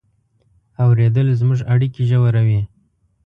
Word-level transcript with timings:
اورېدل 0.83 1.27
زموږ 1.39 1.59
اړیکې 1.73 2.01
ژوروي. 2.09 2.61